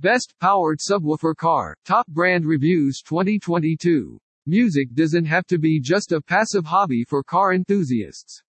[0.00, 4.18] Best Powered Subwoofer Car, Top Brand Reviews 2022.
[4.46, 8.42] Music doesn't have to be just a passive hobby for car enthusiasts.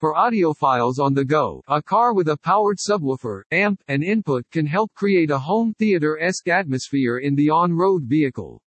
[0.00, 4.64] For audiophiles on the go, a car with a powered subwoofer, amp, and input can
[4.64, 8.62] help create a home theater-esque atmosphere in the on-road vehicle.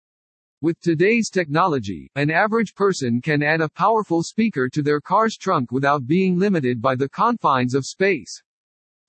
[0.59, 5.71] With today's technology, an average person can add a powerful speaker to their car's trunk
[5.71, 8.43] without being limited by the confines of space.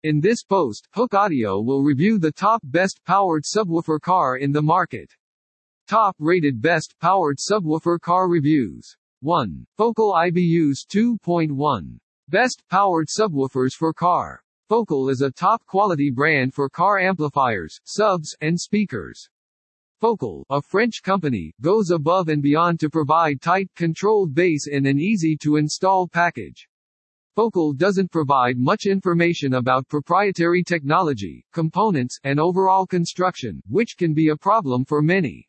[0.03, 4.63] In this post, Hooke Audio will review the top best powered subwoofer car in the
[4.63, 5.15] market.
[5.87, 8.97] Top rated best powered subwoofer car reviews.
[9.21, 9.67] 1.
[9.77, 11.99] Focal IBUs 2.1.
[12.29, 14.43] Best powered subwoofers for car.
[14.71, 19.29] Focal is a top quality brand for car amplifiers, subs, and speakers.
[20.01, 24.99] Focal, a French company, goes above and beyond to provide tight, controlled bass in an
[24.99, 26.70] easy to install package.
[27.37, 34.31] Focal doesn't provide much information about proprietary technology, components, and overall construction, which can be
[34.31, 35.49] a problem for many.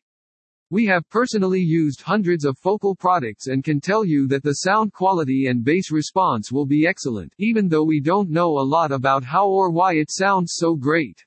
[0.70, 4.92] We have personally used hundreds of Focal products and can tell you that the sound
[4.92, 9.24] quality and bass response will be excellent, even though we don't know a lot about
[9.24, 11.20] how or why it sounds so great.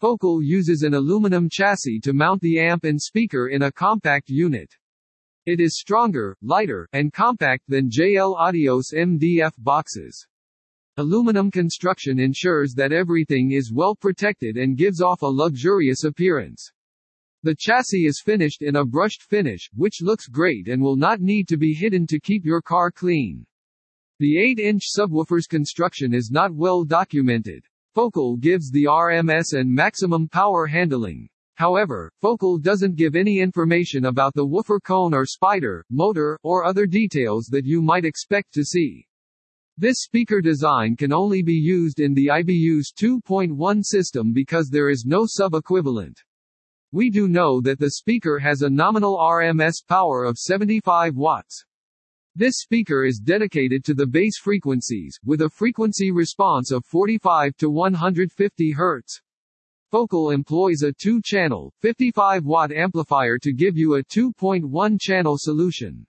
[0.00, 4.72] Focal uses an aluminum chassis to mount the amp and speaker in a compact unit.
[5.48, 10.26] It is stronger, lighter, and compact than JL Audio's MDF boxes.
[10.98, 16.70] Aluminum construction ensures that everything is well protected and gives off a luxurious appearance.
[17.44, 21.48] The chassis is finished in a brushed finish, which looks great and will not need
[21.48, 23.46] to be hidden to keep your car clean.
[24.18, 27.64] The 8-inch subwoofer's construction is not well documented.
[27.94, 31.30] Focal gives the RMS and maximum power handling.
[31.58, 36.86] However, Focal doesn't give any information about the woofer cone or spider, motor, or other
[36.86, 39.04] details that you might expect to see.
[39.76, 45.04] This speaker design can only be used in the IBU's 2.1 system because there is
[45.04, 46.22] no sub-equivalent.
[46.92, 51.64] We do know that the speaker has a nominal RMS power of 75 watts.
[52.36, 57.68] This speaker is dedicated to the bass frequencies, with a frequency response of 45 to
[57.68, 59.20] 150 Hz.
[59.90, 66.06] Focal employs a 2-channel, 55-watt amplifier to give you a 2.1-channel solution.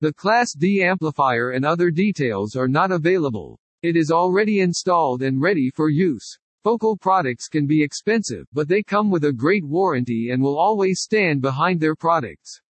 [0.00, 3.58] The Class D amplifier and other details are not available.
[3.82, 6.38] It is already installed and ready for use.
[6.62, 11.00] Focal products can be expensive, but they come with a great warranty and will always
[11.00, 12.60] stand behind their products.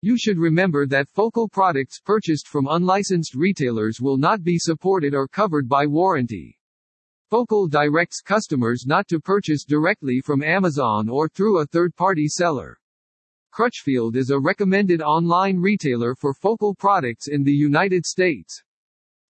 [0.00, 5.26] You should remember that Focal products purchased from unlicensed retailers will not be supported or
[5.26, 6.56] covered by warranty.
[7.32, 12.78] Focal directs customers not to purchase directly from Amazon or through a third-party seller.
[13.50, 18.62] Crutchfield is a recommended online retailer for Focal products in the United States.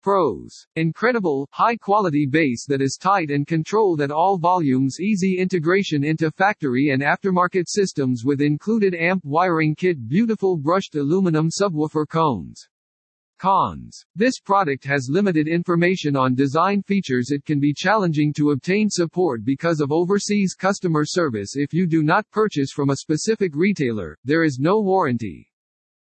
[0.01, 0.65] Pros.
[0.75, 6.89] Incredible, high-quality bass that is tight and controlled at all volumes easy integration into factory
[6.89, 12.67] and aftermarket systems with included amp wiring kit beautiful brushed aluminum subwoofer cones.
[13.41, 14.05] Cons.
[14.15, 19.43] This product has limited information on design features it can be challenging to obtain support
[19.43, 24.43] because of overseas customer service if you do not purchase from a specific retailer, there
[24.43, 25.51] is no warranty.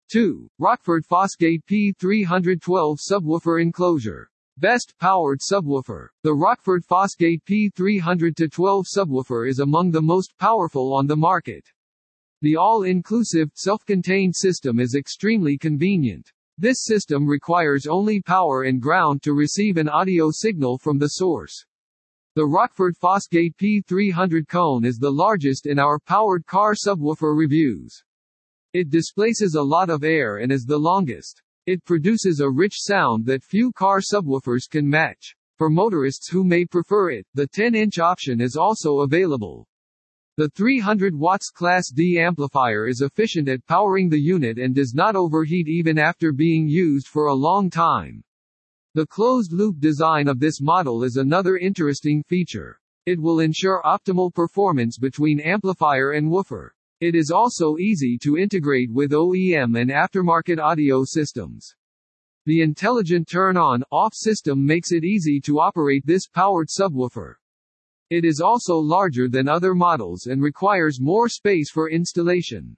[0.10, 0.50] 2.
[0.58, 4.32] Rockford Fosgate P312 Subwoofer Enclosure.
[4.56, 6.08] Best powered subwoofer.
[6.24, 11.66] The Rockford Fosgate P312 subwoofer is among the most powerful on the market.
[12.42, 16.32] The all-inclusive, self-contained system is extremely convenient.
[16.60, 21.64] This system requires only power and ground to receive an audio signal from the source.
[22.34, 28.04] The Rockford Fosgate P300 cone is the largest in our powered car subwoofer reviews.
[28.74, 31.44] It displaces a lot of air and is the longest.
[31.68, 35.36] It produces a rich sound that few car subwoofers can match.
[35.60, 39.68] For motorists who may prefer it, the 10-inch option is also available.
[40.38, 45.16] The 300 watts Class D amplifier is efficient at powering the unit and does not
[45.16, 48.24] overheat even after being used for a long time.
[48.94, 52.80] The closed-loop design of this model is another interesting feature.
[53.08, 56.76] It will ensure optimal performance between amplifier and woofer.
[57.00, 61.74] It is also easy to integrate with OEM and aftermarket audio systems.
[62.46, 67.38] The intelligent turn-on-off system makes it easy to operate this powered subwoofer.
[68.10, 72.78] It is also larger than other models and requires more space for installation.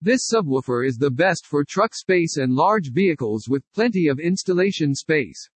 [0.00, 4.94] This subwoofer is the best for truck space and large vehicles with plenty of installation
[4.94, 5.48] space.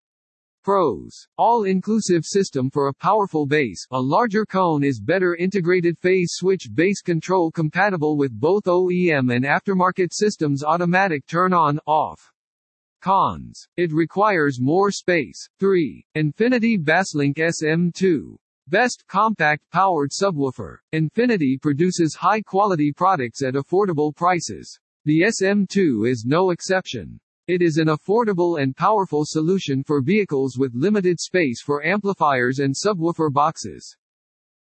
[0.63, 1.27] Pros.
[1.37, 3.83] All-inclusive system for a powerful bass.
[3.89, 9.45] A larger cone is better integrated phase switch bass control compatible with both OEM and
[9.45, 12.31] aftermarket systems automatic turn on, off.
[13.01, 13.67] Cons.
[13.77, 15.49] It requires more space.
[15.59, 16.05] 3.
[16.13, 18.37] Infinity Basslink SM2.
[18.71, 20.77] Best compact powered subwoofer.
[20.93, 24.79] Infinity produces high quality products at affordable prices.
[25.03, 27.19] The SM2 is no exception.
[27.49, 32.73] It is an affordable and powerful solution for vehicles with limited space for amplifiers and
[32.73, 33.97] subwoofer boxes.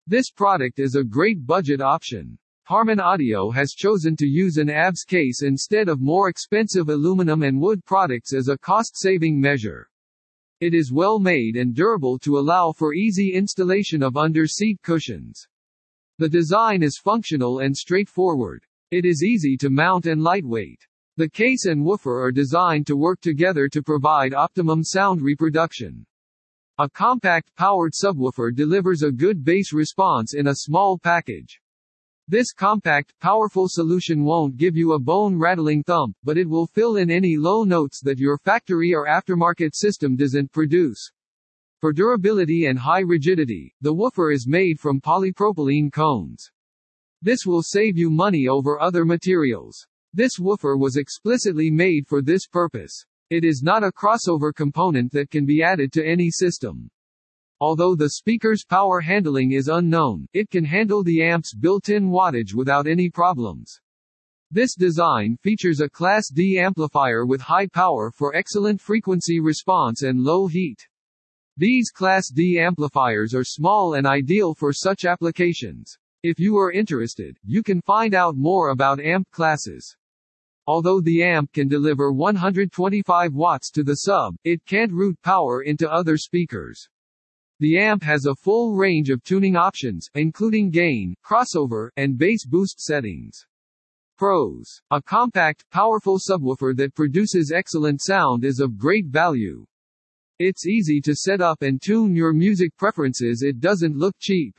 [0.09, 2.37] This product is a great budget option.
[2.65, 7.61] Harman Audio has chosen to use an ABS case instead of more expensive aluminum and
[7.61, 9.89] wood products as a cost-saving measure.
[10.61, 15.47] It is well made and durable to allow for easy installation of under-seat cushions.
[16.19, 18.67] The design is functional and straightforward.
[18.91, 20.87] It is easy to mount and lightweight.
[21.17, 26.05] The case and woofer are designed to work together to provide optimum sound reproduction.
[26.77, 31.60] A compact powered subwoofer delivers a good bass response in a small package.
[32.31, 37.11] This compact, powerful solution won't give you a bone-rattling thump, but it will fill in
[37.11, 41.11] any low notes that your factory or aftermarket system doesn't produce.
[41.81, 46.49] For durability and high rigidity, the woofer is made from polypropylene cones.
[47.21, 49.85] This will save you money over other materials.
[50.15, 53.07] This woofer was explicitly made for this purpose.
[53.31, 56.93] It is not a crossover component that can be added to any system.
[57.63, 62.87] Although the speaker's power handling is unknown, it can handle the amp's built-in wattage without
[62.87, 63.79] any problems.
[64.51, 70.25] This design features a Class D amplifier with high power for excellent frequency response and
[70.25, 70.89] low heat.
[71.59, 75.99] These Class D amplifiers are small and ideal for such applications.
[76.23, 79.97] If you are interested, you can find out more about amp classes.
[80.67, 85.93] Although the amp can deliver 125 watts to the sub, it can't route power into
[85.93, 86.89] other speakers.
[87.61, 92.81] The amp has a full range of tuning options, including gain, crossover, and bass boost
[92.81, 93.45] settings.
[94.17, 94.81] Pros.
[94.91, 99.67] A compact, powerful subwoofer that produces excellent sound is of great value.
[100.39, 104.59] It's easy to set up and tune your music preferences it doesn't look cheap.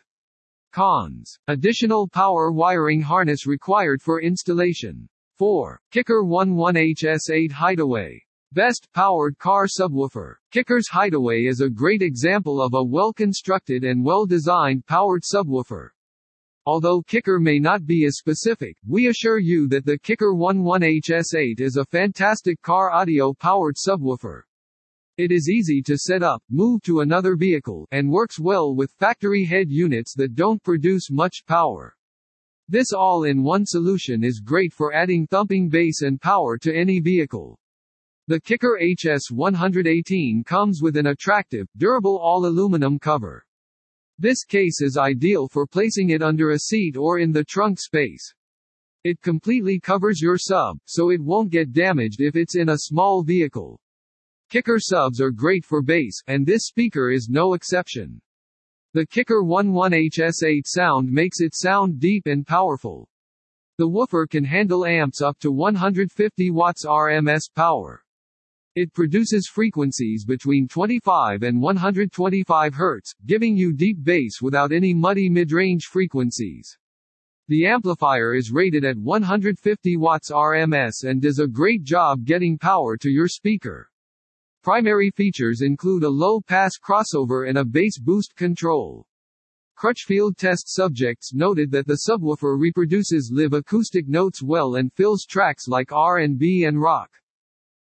[0.72, 1.40] Cons.
[1.48, 5.10] Additional power wiring harness required for installation.
[5.40, 5.82] 4.
[5.90, 8.24] Kicker 11HS8 Hideaway.
[8.54, 10.36] Best powered car subwoofer.
[10.52, 15.92] Kicker's Hideaway is a great example of a well-constructed and well-designed powered subwoofer.
[16.66, 21.78] Although Kicker may not be as specific, we assure you that the Kicker 11HS8 is
[21.78, 24.42] a fantastic car audio powered subwoofer.
[25.16, 29.46] It is easy to set up, move to another vehicle, and works well with factory
[29.46, 31.96] head units that don't produce much power.
[32.68, 37.58] This all-in-one solution is great for adding thumping bass and power to any vehicle.
[38.28, 43.44] The Kicker HS118 comes with an attractive, durable all-aluminum cover.
[44.20, 48.34] This case is ideal for placing it under a seat or in the trunk space.
[49.04, 53.24] It completely covers your sub, so it won't get damaged if it's in a small
[53.24, 53.82] vehicle.
[54.52, 58.22] Kicker subs are great for bass, and this speaker is no exception.
[58.94, 63.10] The Kicker 11HS8 sound makes it sound deep and powerful.
[63.80, 68.04] The woofer can handle amps up to 150 watts RMS power.
[68.74, 75.30] It produces frequencies between 25 and 125 Hz, giving you deep bass without any muddy
[75.30, 76.78] mid-range frequencies.
[77.50, 82.96] The amplifier is rated at 150 watts RMS and does a great job getting power
[82.96, 83.92] to your speaker.
[84.64, 89.06] Primary features include a low-pass crossover and a bass boost control.
[89.76, 95.68] Crutchfield test subjects noted that the subwoofer reproduces live acoustic notes well and fills tracks
[95.68, 97.12] like R&B and rock.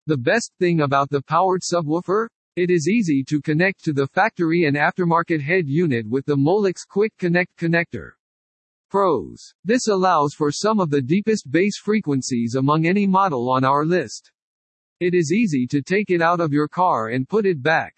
[0.08, 2.28] The best thing about the powered subwoofer?
[2.56, 6.76] It is easy to connect to the factory and aftermarket head unit with the Molex
[6.88, 8.12] Quick Connect connector.
[8.88, 9.52] Pros.
[9.66, 14.32] This allows for some of the deepest bass frequencies among any model on our list.
[14.98, 17.94] It is easy to take it out of your car and put it back.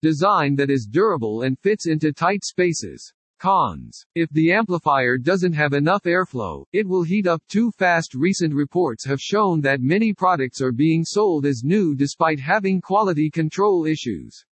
[0.00, 3.12] Design that is durable and fits into tight spaces.
[3.38, 4.04] Cons.
[4.14, 8.14] If the amplifier doesn't have enough airflow, it will heat up too fast.
[8.14, 13.30] Recent reports have shown that many products are being sold as new despite having quality
[13.30, 14.44] control issues.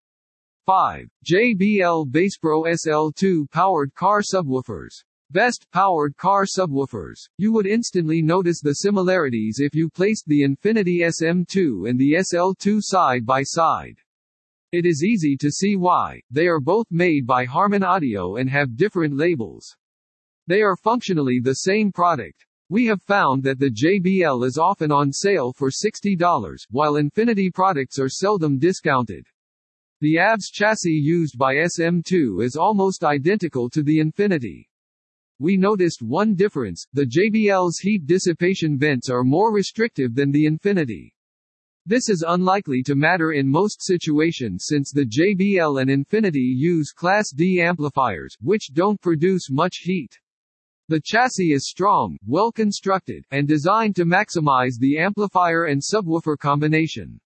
[0.65, 1.07] 5.
[1.25, 5.03] JBL BassPro SL2 Powered Car Subwoofers.
[5.31, 7.27] Best powered car subwoofers.
[7.39, 12.79] You would instantly notice the similarities if you placed the Infinity SM2 and the SL2
[12.81, 13.97] side by side.
[14.77, 18.75] It is easy to see why, they are both made by Harman Audio and have
[18.75, 19.73] different labels.
[20.47, 22.45] They are functionally the same product.
[22.67, 27.97] We have found that the JBL is often on sale for $60, while Infinity products
[27.99, 29.25] are seldom discounted.
[30.01, 34.69] The ABS chassis used by SM2 is almost identical to the Infinity.
[35.39, 41.14] We noticed one difference, the JBL's heat dissipation vents are more restrictive than the Infinity.
[41.87, 47.29] This is unlikely to matter in most situations since the JBL and Infinity use Class
[47.29, 50.17] D amplifiers, which don't produce much heat.
[50.87, 57.19] The chassis is strong, well constructed, and designed to maximize the amplifier and subwoofer combination.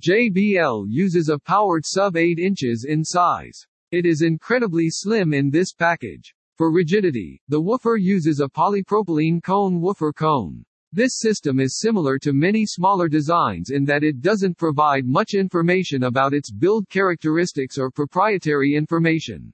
[0.00, 3.66] JBL uses a powered sub 8 inches in size.
[3.90, 6.32] It is incredibly slim in this package.
[6.56, 10.64] For rigidity, the woofer uses a polypropylene cone woofer cone.
[10.92, 16.02] This system is similar to many smaller designs in that it doesn't provide much information
[16.02, 19.52] about its build characteristics or proprietary information.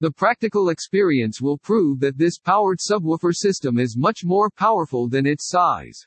[0.00, 5.26] The practical experience will prove that this powered subwoofer system is much more powerful than
[5.26, 6.06] its size.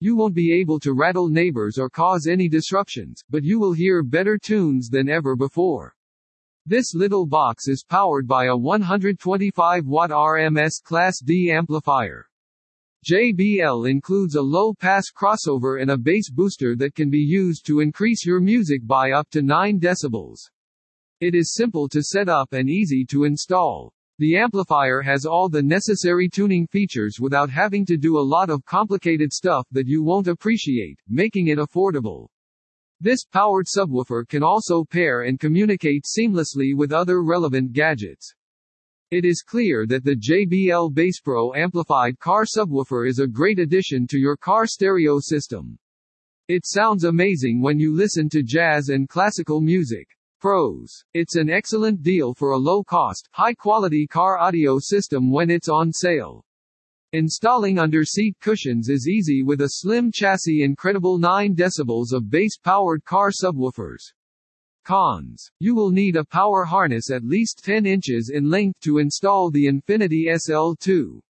[0.00, 4.02] You won't be able to rattle neighbors or cause any disruptions, but you will hear
[4.02, 5.96] better tunes than ever before.
[6.66, 12.27] This little box is powered by a 125 watt RMS Class D amplifier.
[13.06, 18.26] JBL includes a low-pass crossover and a bass booster that can be used to increase
[18.26, 20.40] your music by up to 9 decibels.
[21.20, 23.92] It is simple to set up and easy to install.
[24.18, 28.64] The amplifier has all the necessary tuning features without having to do a lot of
[28.64, 32.28] complicated stuff that you won't appreciate, making it affordable.
[33.00, 38.34] This powered subwoofer can also pair and communicate seamlessly with other relevant gadgets.
[39.10, 44.06] It is clear that the JBL Bass Pro amplified car subwoofer is a great addition
[44.08, 45.78] to your car stereo system.
[46.48, 50.06] It sounds amazing when you listen to jazz and classical music.
[50.42, 51.04] Pros.
[51.14, 56.44] It's an excellent deal for a low-cost, high-quality car audio system when it's on sale.
[57.14, 63.30] Installing under-seat cushions is easy with a slim chassis incredible 9 decibels of bass-powered car
[63.30, 64.12] subwoofers.
[64.88, 65.50] Cons.
[65.60, 69.66] You will need a power harness at least 10 inches in length to install the
[69.66, 71.20] Infinity SL2.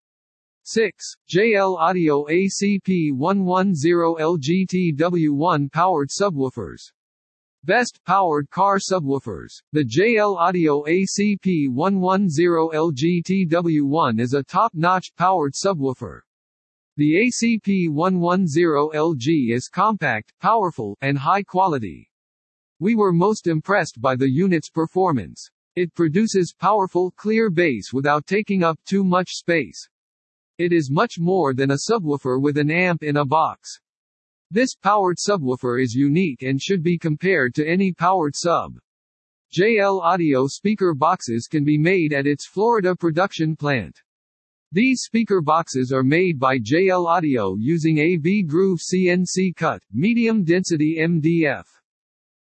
[0.63, 1.15] 6.
[1.29, 6.93] JL Audio ACP110 LGTW1 powered subwoofers.
[7.65, 9.61] Best powered car subwoofers.
[9.73, 16.21] The JL Audio ACP110 LGTW1 is a top-notch powered subwoofer.
[16.95, 22.08] The ACP110 LG is compact, powerful, and high quality.
[22.81, 25.49] We were most impressed by the unit's performance.
[25.75, 29.89] It produces powerful, clear bass without taking up too much space.
[30.57, 33.79] It is much more than a subwoofer with an amp in a box.
[34.49, 38.79] This powered subwoofer is unique and should be compared to any powered sub.
[39.53, 44.01] JL Audio speaker boxes can be made at its Florida production plant.
[44.71, 50.97] These speaker boxes are made by JL Audio using a V-Groove CNC cut, medium density
[50.99, 51.65] MDF.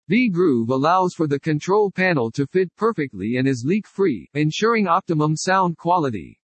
[0.08, 5.76] V-Groove allows for the control panel to fit perfectly and is leak-free, ensuring optimum sound
[5.76, 6.38] quality.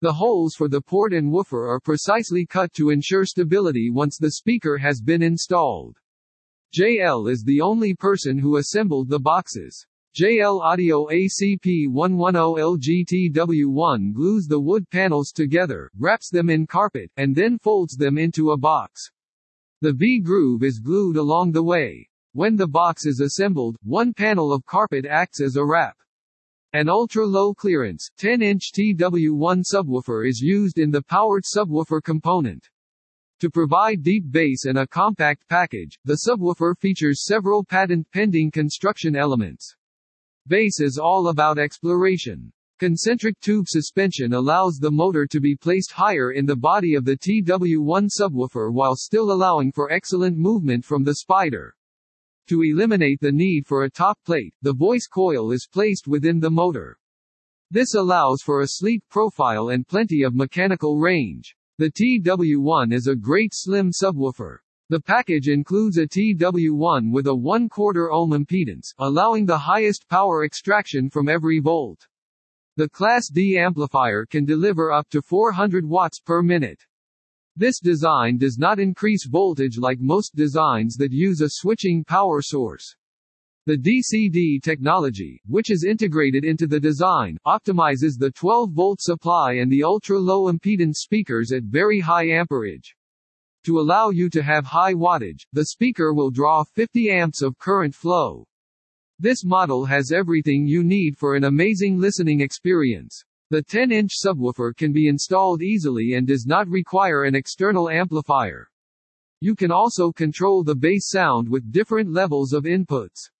[0.00, 4.30] The holes for the port and woofer are precisely cut to ensure stability once the
[4.30, 5.98] speaker has been installed.
[6.74, 9.86] JL is the only person who assembled the boxes.
[10.18, 11.90] JL Audio ACP110
[13.30, 18.52] LGTW1 glues the wood panels together, wraps them in carpet, and then folds them into
[18.52, 19.10] a box.
[19.82, 22.08] The V-groove is glued along the way.
[22.36, 25.96] When the box is assembled, one panel of carpet acts as a wrap.
[26.74, 32.68] An ultra-low clearance, 10-inch TW1 subwoofer is used in the powered subwoofer component.
[33.40, 39.74] To provide deep bass and a compact package, the subwoofer features several patent-pending construction elements.
[40.46, 42.52] Bass is all about exploration.
[42.78, 47.16] Concentric tube suspension allows the motor to be placed higher in the body of the
[47.16, 51.74] TW1 subwoofer while still allowing for excellent movement from the spider.
[52.48, 56.50] To eliminate the need for a top plate, the voice coil is placed within the
[56.50, 56.96] motor.
[57.72, 61.56] This allows for a sleek profile and plenty of mechanical range.
[61.78, 64.58] The TW1 is a great slim subwoofer.
[64.90, 70.44] The package includes a TW1 with a 1 quarter ohm impedance, allowing the highest power
[70.44, 72.06] extraction from every volt.
[72.76, 76.86] The Class D amplifier can deliver up to 400 watts per minute.
[77.58, 82.94] This design does not increase voltage like most designs that use a switching power source.
[83.64, 89.82] The DCD technology, which is integrated into the design, optimizes the 12-volt supply and the
[89.82, 92.94] ultra-low impedance speakers at very high amperage.
[93.64, 97.94] To allow you to have high wattage, the speaker will draw 50 amps of current
[97.94, 98.46] flow.
[99.18, 103.24] This model has everything you need for an amazing listening experience.
[103.48, 108.68] The 10-inch subwoofer can be installed easily and does not require an external amplifier.
[109.40, 113.30] You can also control the bass sound with different levels of inputs.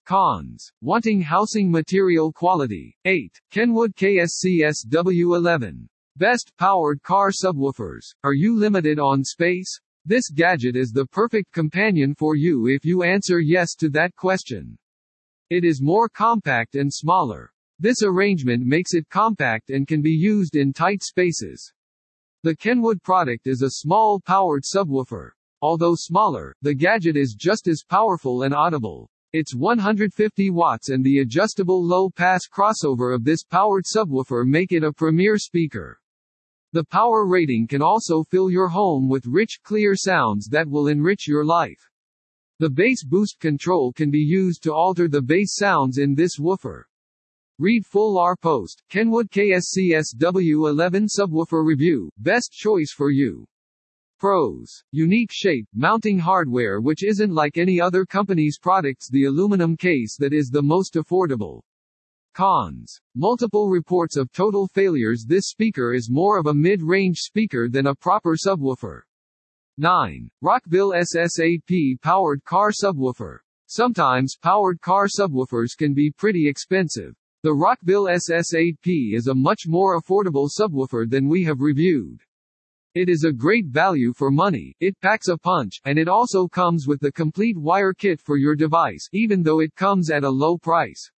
[0.06, 0.72] Cons.
[0.82, 2.96] Wanting housing material quality.
[3.06, 3.32] 8.
[3.52, 5.88] Kenwood KSCS W11.
[6.20, 8.14] Best powered car subwoofers.
[8.26, 9.80] Are you limited on space?
[10.04, 14.78] This gadget is the perfect companion for you if you answer yes to that question.
[15.50, 17.54] It is more compact and smaller.
[17.80, 21.72] This arrangement makes it compact and can be used in tight spaces.
[22.44, 25.30] The Kenwood product is a small powered subwoofer.
[25.62, 29.10] Although smaller, the gadget is just as powerful and audible.
[29.32, 34.92] It's 150 watts and the adjustable low-pass crossover of this powered subwoofer make it a
[34.92, 35.98] premier speaker.
[36.72, 41.28] The power rating can also fill your home with rich, clear sounds that will enrich
[41.28, 41.90] your life.
[42.60, 46.88] The bass boost control can be used to alter the bass sounds in this woofer.
[47.58, 53.48] Read full R post, Kenwood KSCS W11 subwoofer review, best choice for you.
[54.20, 54.84] Pros.
[54.92, 60.34] Unique shape, mounting hardware which isn't like any other company's products the aluminum case that
[60.34, 61.62] is the most affordable.
[62.40, 63.02] Cons.
[63.16, 67.96] Multiple reports of total failures This speaker is more of a mid-range speaker than a
[67.96, 69.02] proper subwoofer.
[69.78, 70.32] 9.
[70.42, 73.40] Rockville SS8P powered car subwoofer.
[73.66, 77.14] Sometimes powered car subwoofers can be pretty expensive.
[77.44, 82.22] The Rockville SS8P is a much more affordable subwoofer than we have reviewed.
[82.96, 86.88] It is a great value for money, it packs a punch, and it also comes
[86.88, 90.58] with the complete wire kit for your device, even though it comes at a low
[90.58, 91.12] price.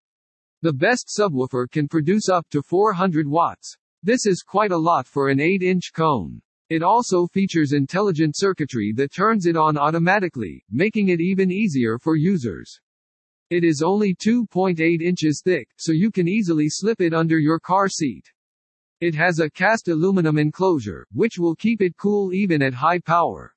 [0.63, 3.79] The best subwoofer can produce up to 400 watts.
[4.03, 6.43] This is quite a lot for an 8-inch cone.
[6.69, 12.15] It also features intelligent circuitry that turns it on automatically, making it even easier for
[12.15, 12.79] users.
[13.49, 17.89] It is only 2.8 inches thick, so you can easily slip it under your car
[17.89, 18.31] seat.
[19.01, 23.55] It has a cast aluminum enclosure, which will keep it cool even at high power.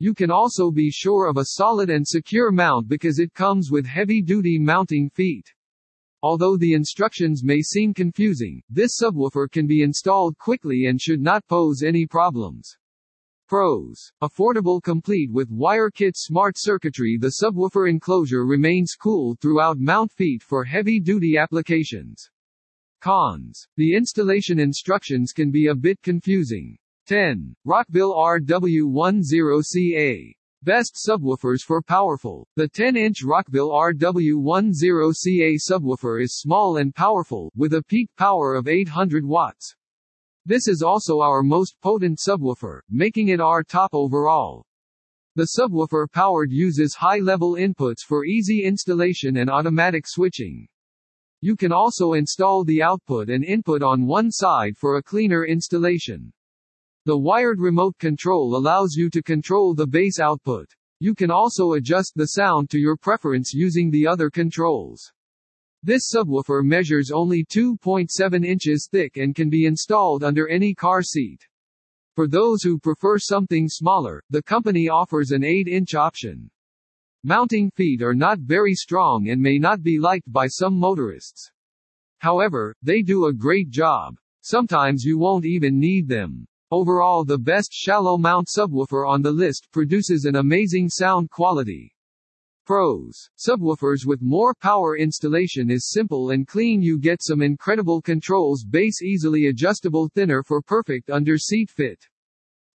[0.00, 3.86] You can also be sure of a solid and secure mount because it comes with
[3.86, 5.53] heavy-duty mounting feet.
[6.24, 11.46] Although the instructions may seem confusing, this subwoofer can be installed quickly and should not
[11.48, 12.78] pose any problems.
[13.46, 14.10] Pros.
[14.22, 20.42] Affordable complete with wire kit smart circuitry The subwoofer enclosure remains cool throughout mount feet
[20.42, 22.30] for heavy-duty applications.
[23.02, 23.68] Cons.
[23.76, 26.78] The installation instructions can be a bit confusing.
[27.06, 27.54] 10.
[27.66, 30.34] Rockville RW10CA.
[30.64, 32.48] Best subwoofers for powerful.
[32.56, 39.26] The 10-inch Rockville RW10CA subwoofer is small and powerful, with a peak power of 800
[39.26, 39.74] watts.
[40.46, 44.64] This is also our most potent subwoofer, making it our top overall.
[45.34, 50.66] The subwoofer powered uses high-level inputs for easy installation and automatic switching.
[51.42, 56.32] You can also install the output and input on one side for a cleaner installation.
[57.06, 60.70] The wired remote control allows you to control the bass output.
[61.00, 65.12] You can also adjust the sound to your preference using the other controls.
[65.82, 71.46] This subwoofer measures only 2.7 inches thick and can be installed under any car seat.
[72.14, 76.50] For those who prefer something smaller, the company offers an 8-inch option.
[77.22, 81.50] Mounting feet are not very strong and may not be liked by some motorists.
[82.20, 84.16] However, they do a great job.
[84.40, 86.46] Sometimes you won't even need them.
[86.74, 91.94] Overall the best shallow mount subwoofer on the list produces an amazing sound quality.
[92.66, 93.30] Pros.
[93.38, 99.02] Subwoofers with more power installation is simple and clean you get some incredible controls bass
[99.02, 102.04] easily adjustable thinner for perfect under seat fit.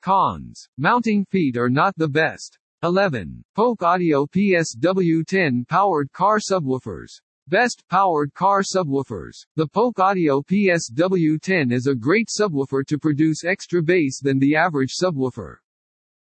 [0.00, 0.68] Cons.
[0.78, 2.56] Mounting feet are not the best.
[2.84, 3.42] 11.
[3.56, 7.20] Polk Audio PSW10 Powered Car Subwoofers.
[7.48, 9.46] Best Powered Car Subwoofers.
[9.56, 14.92] The Polk Audio PSW10 is a great subwoofer to produce extra bass than the average
[15.02, 15.56] subwoofer.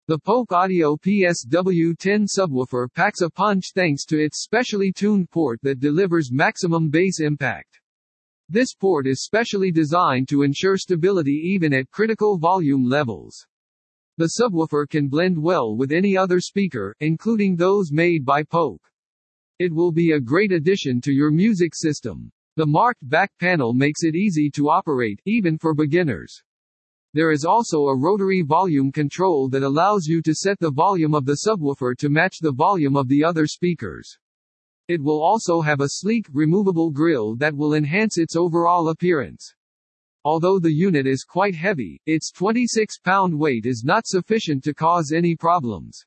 [0.08, 5.78] The Polk Audio PSW10 subwoofer packs a punch thanks to its specially tuned port that
[5.78, 7.78] delivers maximum bass impact.
[8.48, 13.46] This port is specially designed to ensure stability even at critical volume levels.
[14.16, 18.82] The subwoofer can blend well with any other speaker, including those made by Polk.
[19.62, 22.32] It will be a great addition to your music system.
[22.56, 26.42] The marked back panel makes it easy to operate, even for beginners.
[27.14, 31.26] There is also a rotary volume control that allows you to set the volume of
[31.26, 34.18] the subwoofer to match the volume of the other speakers.
[34.88, 39.54] It will also have a sleek, removable grille that will enhance its overall appearance.
[40.24, 45.36] Although the unit is quite heavy, its 26-pound weight is not sufficient to cause any
[45.36, 46.04] problems.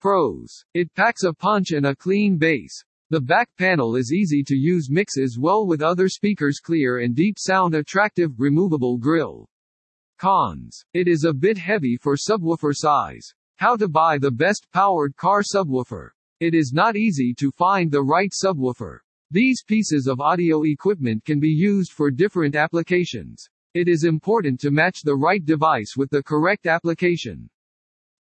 [0.00, 0.64] Pros.
[0.74, 2.84] It packs a punch and a clean bass.
[3.10, 7.38] The back panel is easy to use mixes well with other speakers clear and deep
[7.38, 9.48] sound attractive, removable grill.
[10.18, 10.84] Cons.
[10.92, 13.32] It is a bit heavy for subwoofer size.
[13.56, 16.10] How to buy the best powered car subwoofer.
[16.40, 18.98] It is not easy to find the right subwoofer.
[19.30, 23.48] These pieces of audio equipment can be used for different applications.
[23.72, 27.48] It is important to match the right device with the correct application.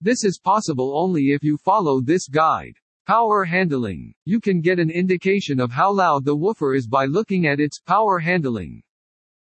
[0.04, 2.74] This is possible only if you follow this guide.
[3.06, 4.12] Power handling.
[4.26, 7.80] You can get an indication of how loud the woofer is by looking at its
[7.80, 8.82] power handling.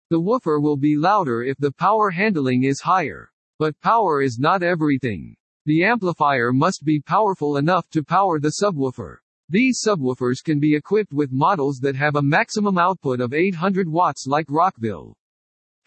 [0.09, 3.29] The woofer will be louder if the power handling is higher.
[3.59, 5.35] But power is not everything.
[5.67, 9.17] The amplifier must be powerful enough to power the subwoofer.
[9.49, 14.25] These subwoofers can be equipped with models that have a maximum output of 800 watts
[14.25, 15.15] like Rockville.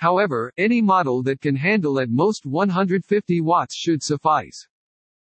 [0.00, 4.66] However, any model that can handle at most 150 watts should suffice.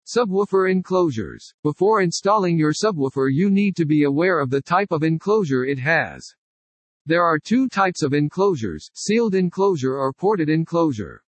[0.06, 1.52] Subwoofer enclosures.
[1.64, 5.80] Before installing your subwoofer you need to be aware of the type of enclosure it
[5.80, 6.36] has.
[7.04, 11.24] There are two types of enclosures, sealed enclosure or ported enclosure.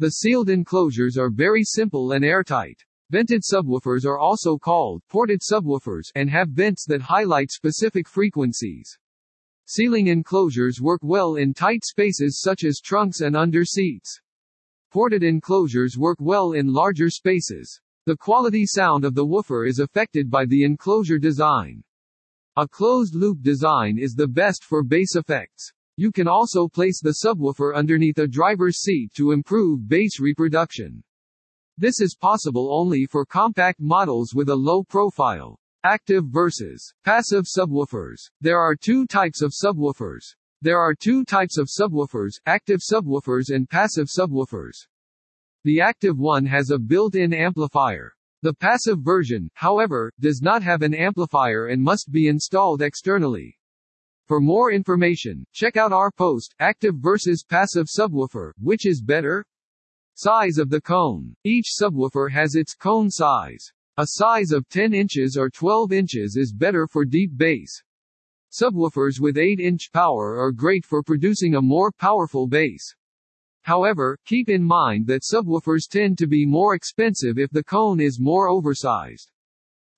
[0.00, 2.82] The sealed enclosures are very simple and airtight.
[3.08, 8.98] Vented subwoofers are also called ported subwoofers and have vents that highlight specific frequencies.
[9.66, 14.20] Ceiling enclosures work well in tight spaces such as trunks and under seats.
[14.92, 17.80] Ported enclosures work well in larger spaces.
[18.04, 21.82] The quality sound of the woofer is affected by the enclosure design.
[22.56, 25.72] A closed-loop design is the best for bass effects.
[25.96, 31.02] You can also place the subwoofer underneath a driver's seat to improve bass reproduction.
[31.78, 35.58] This is possible only for compact models with a low profile.
[35.86, 38.16] Active versus passive subwoofers.
[38.40, 40.24] There are two types of subwoofers.
[40.62, 44.86] There are two types of subwoofers, active subwoofers and passive subwoofers.
[45.64, 48.14] The active one has a built-in amplifier.
[48.40, 53.58] The passive version, however, does not have an amplifier and must be installed externally.
[54.26, 59.44] For more information, check out our post, Active versus Passive Subwoofer, which is better?
[60.14, 61.36] Size of the cone.
[61.44, 63.70] Each subwoofer has its cone size.
[63.96, 67.80] A size of 10 inches or 12 inches is better for deep bass.
[68.50, 72.92] Subwoofers with 8-inch power are great for producing a more powerful bass.
[73.62, 78.18] However, keep in mind that subwoofers tend to be more expensive if the cone is
[78.18, 79.30] more oversized.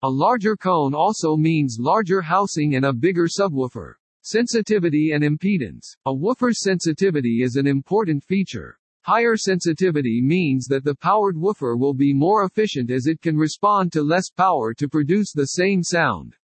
[0.03, 3.95] A larger cone also means larger housing and a bigger subwoofer.
[4.21, 5.97] Sensitivity and impedance.
[6.05, 8.79] A woofer's sensitivity is an important feature.
[9.07, 13.93] Higher sensitivity means that the powered woofer will be more efficient as it can respond
[13.93, 16.35] to less power to produce the same sound.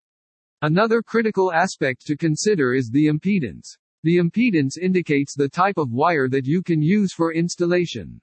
[0.61, 3.77] Another critical aspect to consider is the impedance.
[4.05, 8.21] The impedance indicates the type of wire that you can use for installation.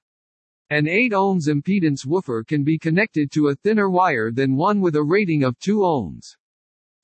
[0.70, 4.96] An 8 ohms impedance woofer can be connected to a thinner wire than one with
[4.96, 6.38] a rating of 2 ohms.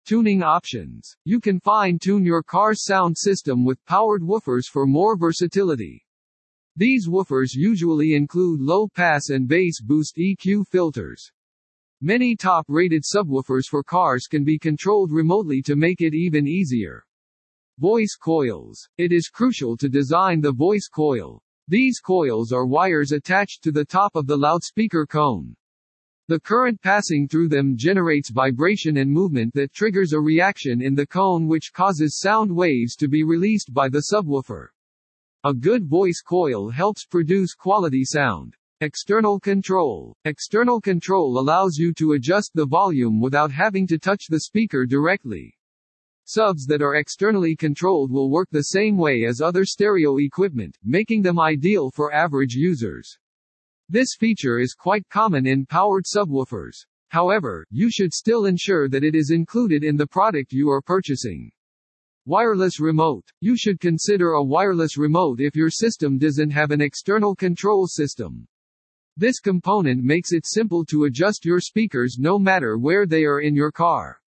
[0.06, 1.13] Tuning options.
[1.26, 6.04] You can fine-tune your car's sound system with powered woofers for more versatility.
[6.77, 11.31] These woofers usually include low-pass and bass boost EQ filters.
[12.01, 17.05] Many top-rated subwoofers for cars can be controlled remotely to make it even easier.
[17.79, 18.89] Voice coils.
[18.97, 21.41] It is crucial to design the voice coil.
[21.69, 25.55] These coils are wires attached to the top of the loudspeaker cone.
[26.27, 31.07] The current passing through them generates vibration and movement that triggers a reaction in the
[31.07, 34.67] cone which causes sound waves to be released by the subwoofer.
[35.45, 38.55] A good voice coil helps produce quality sound.
[38.81, 40.15] External control.
[40.25, 45.55] External control allows you to adjust the volume without having to touch the speaker directly.
[46.23, 51.21] Subs that are externally controlled will work the same way as other stereo equipment, making
[51.21, 53.15] them ideal for average users.
[53.88, 56.88] This feature is quite common in powered subwoofers.
[57.10, 61.51] However, you should still ensure that it is included in the product you are purchasing.
[62.27, 63.23] Wireless remote.
[63.39, 68.47] You should consider a wireless remote if your system doesn't have an external control system.
[69.15, 73.55] This component makes it simple to adjust your speakers no matter where they are in
[73.55, 74.19] your car.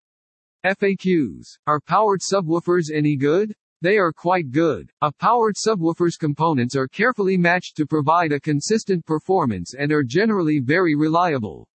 [0.64, 1.58] FAQs.
[1.66, 3.52] Are powered subwoofers any good?
[3.80, 4.90] They are quite good.
[5.02, 10.58] A powered subwoofer's components are carefully matched to provide a consistent performance and are generally
[10.58, 11.67] very reliable.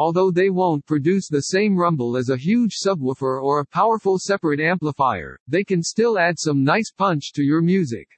[0.00, 4.60] Although they won't produce the same rumble as a huge subwoofer or a powerful separate
[4.60, 8.08] amplifier, they can still add some nice punch to your music.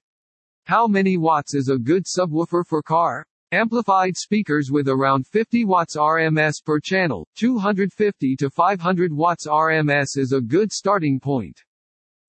[0.64, 3.26] How many watts is a good subwoofer for car?
[3.52, 10.32] Amplified speakers with around 50 watts RMS per channel, 250 to 500 watts RMS is
[10.32, 11.58] a good starting point.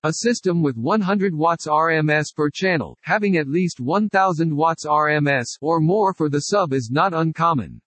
[0.03, 5.81] A system with 100 watts RMS per channel, having at least 1000 watts RMS or
[5.81, 7.81] more for the sub is not uncommon.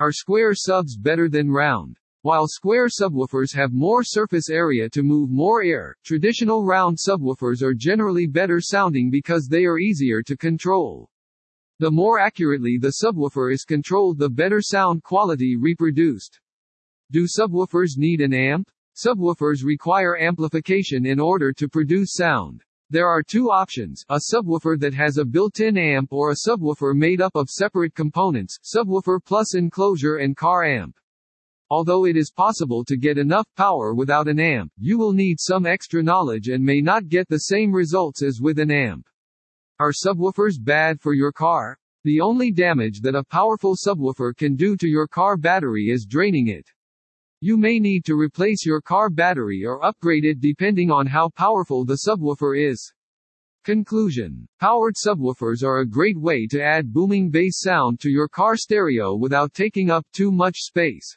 [0.00, 1.98] Are square subs better than round?
[2.22, 7.74] While square subwoofers have more surface area to move more air, traditional round subwoofers are
[7.74, 11.10] generally better sounding because they are easier to control.
[11.80, 16.38] The more accurately the subwoofer is controlled the better sound quality reproduced.
[17.10, 18.70] Do subwoofers need an amp?
[18.94, 22.62] Subwoofers require amplification in order to produce sound.
[22.90, 27.20] There are two options, a subwoofer that has a built-in amp or a subwoofer made
[27.20, 30.96] up of separate components, subwoofer plus enclosure and car amp.
[31.68, 35.66] Although it is possible to get enough power without an amp, you will need some
[35.66, 39.06] extra knowledge and may not get the same results as with an amp.
[39.78, 41.78] Are subwoofers bad for your car?
[42.04, 46.48] The only damage that a powerful subwoofer can do to your car battery is draining
[46.48, 46.66] it.
[47.40, 51.84] You may need to replace your car battery or upgrade it depending on how powerful
[51.84, 52.92] the subwoofer is.
[53.64, 54.48] Conclusion.
[54.58, 59.14] Powered subwoofers are a great way to add booming bass sound to your car stereo
[59.14, 61.16] without taking up too much space.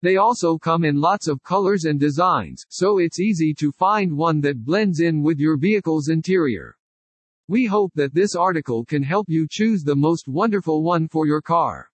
[0.00, 4.40] They also come in lots of colors and designs, so it's easy to find one
[4.40, 6.78] that blends in with your vehicle's interior.
[7.48, 11.42] We hope that this article can help you choose the most wonderful one for your
[11.42, 11.91] car.